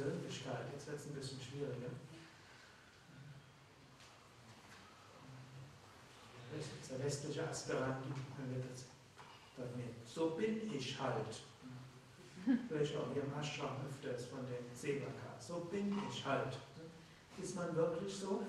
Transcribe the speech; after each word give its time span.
Persönlichkeit. 0.00 0.66
Jetzt 0.72 0.86
wird 0.86 0.98
es 0.98 1.06
ein 1.06 1.14
bisschen 1.14 1.40
schwieriger. 1.40 1.90
Der 6.90 7.04
westliche 7.04 7.48
Aspirant, 7.48 8.04
wenn 8.38 8.56
wir 8.56 8.64
das 8.68 8.86
dort 9.56 9.76
nehmen. 9.76 9.94
So 10.04 10.30
bin 10.30 10.74
ich 10.74 10.98
halt. 10.98 11.26
Ich 12.82 12.96
auch 12.96 13.12
hier 13.12 13.22
im 13.22 13.38
Ashram 13.38 13.76
öfters 13.88 14.26
von 14.26 14.40
den 14.46 14.74
Sevaka. 14.74 15.38
So 15.38 15.60
bin 15.70 15.96
ich 16.10 16.24
halt. 16.24 16.56
Ist 17.40 17.54
man 17.54 17.76
wirklich 17.76 18.12
so? 18.12 18.42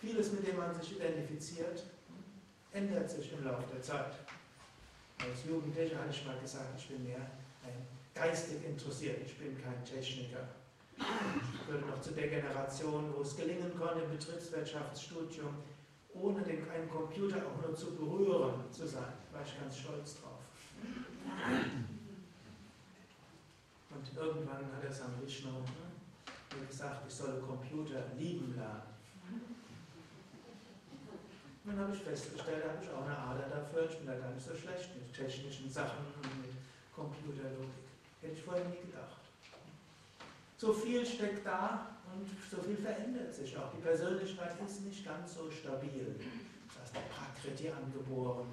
Vieles, 0.00 0.32
mit 0.32 0.46
dem 0.46 0.56
man 0.56 0.74
sich 0.74 0.96
identifiziert, 0.96 1.82
ändert 2.72 3.10
sich 3.10 3.32
im 3.32 3.44
Laufe 3.44 3.64
der 3.72 3.82
Zeit. 3.82 4.14
Als 5.18 5.44
Jugendlicher 5.44 5.98
hatte 5.98 6.10
ich 6.10 6.24
mal 6.26 6.38
gesagt, 6.38 6.78
ich 6.78 6.88
bin 6.88 7.04
mehr 7.04 7.30
ein 7.64 7.86
geistig 8.14 8.64
interessiert, 8.64 9.20
ich 9.24 9.36
bin 9.38 9.56
kein 9.62 9.84
Techniker. 9.84 10.48
Ich 10.96 11.66
gehörte 11.66 11.86
noch 11.86 12.00
zu 12.00 12.12
der 12.12 12.28
Generation, 12.28 13.12
wo 13.16 13.22
es 13.22 13.36
gelingen 13.36 13.72
konnte, 13.78 14.04
im 14.04 14.10
Betriebswirtschaftsstudium 14.10 15.54
ohne 16.14 16.42
den, 16.42 16.68
einen 16.70 16.88
Computer 16.90 17.38
auch 17.38 17.66
nur 17.66 17.74
zu 17.74 17.94
berühren 17.94 18.54
zu 18.70 18.86
sein. 18.86 19.12
Da 19.30 19.38
war 19.38 19.46
ich 19.46 19.58
ganz 19.58 19.78
stolz 19.78 20.20
drauf. 20.20 20.40
Und 23.90 24.16
irgendwann 24.16 24.72
hat 24.76 24.84
er 24.84 24.92
Sam 24.92 25.12
Vishnu 25.22 25.48
mir 26.58 26.66
gesagt, 26.66 27.02
ich 27.08 27.14
solle 27.14 27.40
Computer 27.40 28.04
lieben 28.18 28.54
lernen. 28.54 28.82
Und 31.64 31.76
dann 31.76 31.86
habe 31.86 31.94
ich 31.94 32.02
festgestellt, 32.02 32.64
da 32.64 32.72
habe 32.72 32.84
ich 32.84 32.90
auch 32.90 33.04
eine 33.04 33.16
Ader 33.16 33.48
dafür, 33.48 33.88
ich 33.88 33.98
bin 33.98 34.06
da 34.06 34.18
gar 34.18 34.30
nicht 34.32 34.44
so 34.44 34.54
schlecht 34.54 34.90
mit 34.96 35.14
technischen 35.14 35.70
Sachen 35.70 36.04
und 36.16 36.42
mit 36.42 36.50
Computerlogik. 36.94 37.91
Hätte 38.22 38.34
ich 38.34 38.42
vorher 38.42 38.64
nie 38.66 38.78
gedacht. 38.86 39.18
So 40.56 40.72
viel 40.72 41.04
steckt 41.04 41.44
da 41.44 41.96
und 42.14 42.26
so 42.48 42.62
viel 42.62 42.76
verändert 42.76 43.34
sich 43.34 43.56
auch. 43.56 43.72
Die 43.72 43.82
Persönlichkeit 43.82 44.52
ist 44.64 44.84
nicht 44.84 45.04
ganz 45.04 45.34
so 45.34 45.50
stabil. 45.50 46.14
Das 46.68 46.82
heißt, 46.82 46.94
der 46.94 47.00
Prakriti 47.10 47.68
angeboren, 47.68 48.46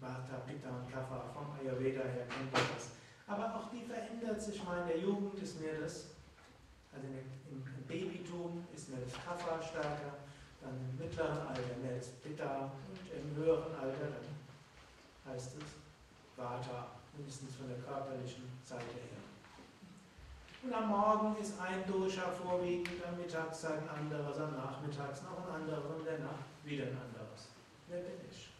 Vata, 0.00 0.40
Pitta 0.46 0.70
und 0.70 0.90
Kapha 0.90 1.28
vom 1.34 1.52
Ayurveda 1.60 2.00
her 2.00 2.26
kennt 2.28 2.50
man 2.50 2.62
das. 2.74 2.88
Aber 3.26 3.54
auch 3.54 3.70
die 3.70 3.82
verändert 3.82 4.40
sich 4.40 4.64
mal. 4.64 4.80
In 4.82 4.88
der 4.88 4.98
Jugend 4.98 5.40
ist 5.42 5.60
mir 5.60 5.78
das, 5.78 6.06
also 6.92 7.06
im 7.50 7.62
Babytum 7.86 8.64
ist 8.74 8.88
mir 8.88 8.96
das 9.04 9.12
Kapha 9.22 9.60
stärker, 9.62 10.16
dann 10.62 10.72
im 10.80 10.98
mittleren 10.98 11.46
Alter 11.46 11.76
mehr 11.82 11.96
das 11.98 12.08
Pitta 12.08 12.72
und 12.88 12.98
im 13.12 13.36
höheren 13.36 13.74
Alter 13.74 14.08
dann 14.16 15.32
heißt 15.32 15.56
es 15.58 15.64
Vata, 16.36 16.92
mindestens 17.16 17.56
von 17.56 17.68
der 17.68 17.79
körperlichen 17.90 18.46
Seite 18.62 18.94
her. 18.94 19.18
Und 20.62 20.72
am 20.72 20.88
Morgen 20.88 21.36
ist 21.40 21.58
ein 21.58 21.82
Dosha 21.88 22.30
vorwiegend, 22.30 23.02
am 23.02 23.16
Mittag 23.16 23.50
ein 23.50 23.88
anderes, 23.88 24.38
am 24.38 24.54
Nachmittag 24.54 25.10
noch 25.24 25.48
ein 25.48 25.62
anderes 25.62 25.86
und 25.96 26.06
der 26.06 26.20
Nacht 26.20 26.46
wieder 26.62 26.84
ein 26.84 26.98
anderes. 27.00 27.50
Wer 27.88 28.00
bin 28.00 28.20
ich? 28.30 28.50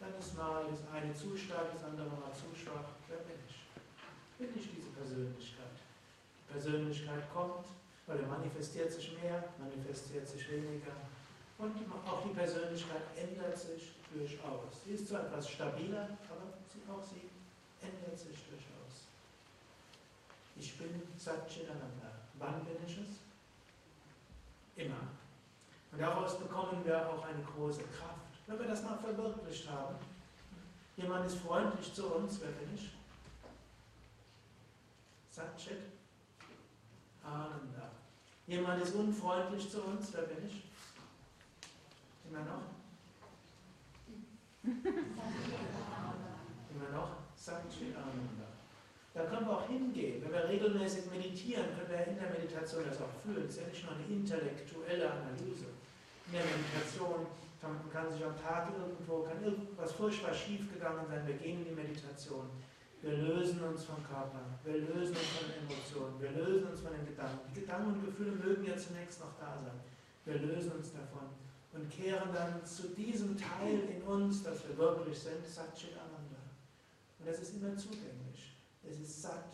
Dann 0.00 0.12
ist 0.18 0.36
mal 0.36 0.66
das 0.68 0.82
eine 0.92 1.14
zu 1.14 1.36
stark, 1.36 1.72
das 1.72 1.84
andere 1.84 2.08
mal 2.08 2.34
zu 2.34 2.52
schwach. 2.52 2.92
Wer 3.08 3.24
bin 3.24 3.38
ich? 3.48 3.64
Bin 4.36 4.50
ich 4.52 4.68
diese 4.74 4.90
Persönlichkeit? 4.90 5.76
Die 6.36 6.52
Persönlichkeit 6.52 7.32
kommt, 7.32 7.64
weil 8.06 8.20
er 8.20 8.26
manifestiert 8.26 8.92
sich 8.92 9.16
mehr, 9.22 9.42
manifestiert 9.56 10.28
sich 10.28 10.50
weniger. 10.50 10.92
Und 11.58 11.72
auch 12.04 12.22
die 12.22 12.34
Persönlichkeit 12.34 13.00
ändert 13.16 13.56
sich 13.56 13.94
durchaus. 14.12 14.84
Sie 14.84 14.92
ist 14.92 15.08
zwar 15.08 15.24
etwas 15.24 15.48
stabiler, 15.48 16.18
aber 16.28 16.92
auch 16.92 17.02
sie 17.02 17.30
ändert 17.86 18.18
sich 18.18 18.38
durchaus. 18.48 19.06
Ich 20.56 20.76
bin 20.78 21.02
Satchitananda. 21.16 22.12
Wann 22.38 22.64
bin 22.64 22.76
ich 22.86 22.98
es? 22.98 24.84
Immer. 24.84 25.08
Und 25.92 26.00
daraus 26.00 26.38
bekommen 26.38 26.84
wir 26.84 27.08
auch 27.08 27.24
eine 27.24 27.42
große 27.42 27.82
Kraft. 27.84 28.16
Wenn 28.46 28.58
wir 28.58 28.66
das 28.66 28.82
mal 28.82 28.98
verwirklicht 28.98 29.68
haben, 29.70 29.96
jemand 30.96 31.26
ist 31.26 31.38
freundlich 31.38 31.92
zu 31.94 32.06
uns, 32.14 32.40
wer 32.40 32.50
bin 32.50 32.74
ich? 32.74 32.90
Satchit 35.30 35.82
Ananda. 37.22 37.90
Jemand 38.46 38.82
ist 38.82 38.94
unfreundlich 38.94 39.68
zu 39.70 39.82
uns, 39.82 40.12
wer 40.12 40.22
bin 40.22 40.46
ich? 40.46 40.62
Immer 42.28 42.44
noch? 42.44 42.62
Immer 46.70 46.90
noch? 46.92 47.10
Satchitananda. 47.46 48.50
Da 49.14 49.24
können 49.24 49.46
wir 49.46 49.56
auch 49.56 49.68
hingehen. 49.68 50.20
Wenn 50.20 50.32
wir 50.32 50.48
regelmäßig 50.48 51.06
meditieren, 51.10 51.70
können 51.78 51.88
wir 51.88 52.06
in 52.06 52.18
der 52.18 52.30
Meditation 52.30 52.82
das 52.84 53.00
auch 53.00 53.14
fühlen. 53.22 53.46
Es 53.46 53.56
ist 53.56 53.62
ja 53.62 53.68
nicht 53.70 53.84
nur 53.86 53.94
eine 53.94 54.06
intellektuelle 54.10 55.06
Analyse. 55.06 55.70
In 56.26 56.32
der 56.34 56.42
Meditation 56.42 57.30
kann, 57.62 57.78
kann 57.94 58.10
sich 58.10 58.24
am 58.26 58.34
Tag 58.34 58.74
irgendwo, 58.74 59.22
kann 59.22 59.38
irgendwas 59.42 59.92
furchtbar 59.92 60.34
schief 60.34 60.66
gegangen 60.74 61.06
sein. 61.06 61.22
Wir 61.24 61.38
gehen 61.38 61.62
in 61.62 61.70
die 61.70 61.78
Meditation. 61.78 62.50
Wir 63.00 63.14
lösen 63.14 63.62
uns 63.62 63.84
vom 63.84 64.02
Körper. 64.02 64.42
Wir 64.64 64.82
lösen 64.82 65.14
uns 65.14 65.30
von 65.38 65.46
den 65.46 65.62
Emotionen. 65.62 66.20
Wir 66.20 66.32
lösen 66.34 66.66
uns 66.66 66.80
von 66.80 66.92
den 66.92 67.06
Gedanken. 67.06 67.46
Die 67.54 67.60
Gedanken 67.60 67.94
und 67.94 68.04
Gefühle 68.04 68.32
mögen 68.32 68.64
ja 68.66 68.76
zunächst 68.76 69.20
noch 69.20 69.38
da 69.38 69.54
sein. 69.62 69.78
Wir 70.26 70.42
lösen 70.42 70.72
uns 70.72 70.90
davon 70.92 71.30
und 71.72 71.88
kehren 71.90 72.34
dann 72.34 72.64
zu 72.66 72.88
diesem 72.88 73.36
Teil 73.38 73.86
in 73.86 74.02
uns, 74.02 74.42
das 74.42 74.66
wir 74.66 74.76
wirklich 74.76 75.16
sind, 75.16 75.46
Satchit 75.46 75.94
Ananda. 75.94 76.35
Und 77.18 77.28
das 77.28 77.40
ist 77.40 77.54
immer 77.54 77.76
zugänglich. 77.76 78.56
Es 78.88 78.98
ist 78.98 79.22
satt, 79.22 79.52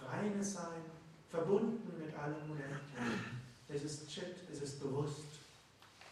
reines 0.00 0.54
Sein, 0.54 0.82
verbunden 1.30 1.98
mit 1.98 2.14
allem 2.16 2.50
Unendlichen. 2.50 3.42
Es 3.68 3.82
ist 3.82 4.08
Chit, 4.08 4.36
es 4.52 4.62
ist 4.62 4.80
bewusst. 4.80 5.24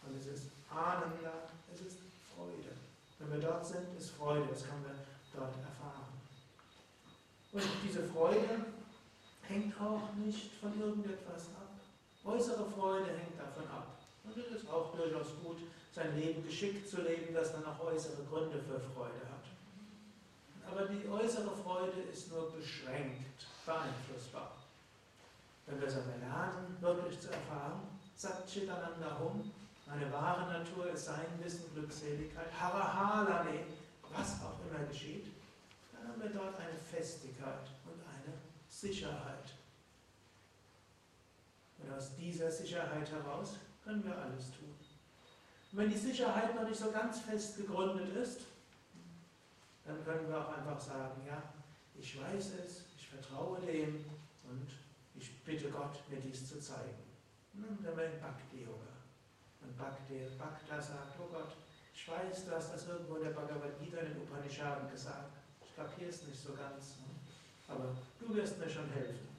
Und 0.06 0.19
es 0.19 0.27
ist 0.27 0.47
Ananda, 0.71 1.49
es 1.72 1.81
ist 1.81 1.99
Freude. 2.34 2.75
Wenn 3.19 3.32
wir 3.32 3.49
dort 3.49 3.65
sind, 3.65 3.87
ist 3.97 4.11
Freude, 4.11 4.47
das 4.50 4.66
können 4.66 4.84
wir 4.84 4.97
dort 5.38 5.55
erfahren. 5.59 6.12
Und 7.53 7.62
diese 7.84 8.03
Freude 8.05 8.66
hängt 9.43 9.81
auch 9.81 10.12
nicht 10.15 10.55
von 10.55 10.81
irgendetwas 10.81 11.47
ab. 11.55 11.71
Äußere 12.25 12.65
Freude 12.71 13.06
hängt 13.06 13.38
davon 13.38 13.69
ab. 13.71 13.99
Und 14.25 14.37
es 14.37 14.62
ist 14.62 14.69
auch 14.71 14.94
durchaus 14.97 15.28
gut, 15.44 15.59
sein 15.94 16.19
Leben 16.19 16.44
geschickt 16.44 16.88
zu 16.88 17.03
leben, 17.03 17.34
das 17.34 17.53
dann 17.53 17.65
auch 17.66 17.78
äußere 17.81 18.25
Gründe 18.31 18.59
für 18.59 18.81
Freude 18.81 19.21
hat. 19.31 19.44
Aber 20.72 20.87
die 20.87 21.06
äußere 21.06 21.55
Freude 21.55 22.00
ist 22.10 22.33
nur 22.33 22.50
beschränkt 22.50 23.47
beeinflussbar. 23.66 24.53
Wenn 25.66 25.78
wir 25.78 25.87
es 25.87 25.97
aber 25.97 26.16
lernen, 26.16 26.78
wirklich 26.81 27.21
zu 27.21 27.31
erfahren, 27.31 27.83
sagt 28.16 28.49
Chitananda 28.49 29.19
Hum, 29.21 29.53
meine 29.87 30.11
wahre 30.11 30.50
Natur 30.50 30.91
ist 30.91 31.05
Sein, 31.05 31.27
Wissen, 31.43 31.75
Glückseligkeit, 31.75 32.47
Harahalane, 32.59 33.66
was 34.15 34.41
auch 34.43 34.59
immer 34.66 34.82
geschieht, 34.87 35.27
dann 35.93 36.09
haben 36.09 36.22
wir 36.22 36.31
dort 36.31 36.59
eine 36.59 36.78
Festigkeit 36.78 37.69
und 37.84 38.00
eine 38.09 38.34
Sicherheit. 38.66 39.53
Und 41.78 41.93
aus 41.93 42.16
dieser 42.16 42.50
Sicherheit 42.50 43.11
heraus 43.11 43.56
können 43.84 44.03
wir 44.05 44.16
alles 44.16 44.47
tun. 44.53 44.75
Und 45.72 45.78
wenn 45.78 45.91
die 45.91 45.99
Sicherheit 45.99 46.55
noch 46.55 46.66
nicht 46.66 46.81
so 46.81 46.91
ganz 46.91 47.21
fest 47.21 47.59
gegründet 47.59 48.16
ist, 48.16 48.41
dann 49.84 50.04
können 50.04 50.28
wir 50.28 50.38
auch 50.38 50.56
einfach 50.56 50.81
sagen, 50.81 51.22
ja, 51.26 51.43
ich 51.94 52.20
weiß 52.20 52.53
es, 52.65 52.84
ich 52.97 53.09
vertraue 53.09 53.60
dem 53.60 54.04
und 54.48 54.69
ich 55.15 55.43
bitte 55.44 55.70
Gott, 55.70 56.03
mir 56.09 56.20
dies 56.20 56.48
zu 56.48 56.60
zeigen. 56.60 57.03
Und 57.54 57.84
dann 57.84 57.97
wir 57.97 58.09
Bhakti-Yoga. 58.20 58.93
Und 59.60 59.76
Bhakti, 59.76 60.26
Bhakta 60.38 60.81
sagt, 60.81 61.15
oh 61.20 61.28
Gott, 61.31 61.56
ich 61.94 62.09
weiß, 62.09 62.47
du 62.47 62.53
hast 62.53 62.72
das 62.72 62.88
irgendwo 62.88 63.16
in 63.16 63.25
der 63.25 63.31
Bhagavad 63.31 63.78
Gita 63.78 63.98
in 63.98 64.15
den 64.15 64.22
Upanishaden 64.22 64.91
gesagt. 64.91 65.37
Ich 65.65 65.76
kapiere 65.76 66.10
es 66.10 66.26
nicht 66.26 66.41
so 66.41 66.54
ganz. 66.54 66.99
Aber 67.69 67.94
du 68.19 68.34
wirst 68.34 68.59
mir 68.59 68.69
schon 68.69 68.90
helfen. 68.90 69.31